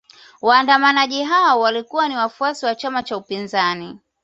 [0.41, 3.99] Waandamanaji hao walikuwa ni wafuasi wa chama cha upinzani